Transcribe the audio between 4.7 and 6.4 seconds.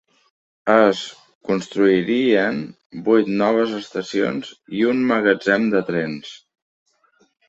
i un magatzem de trens.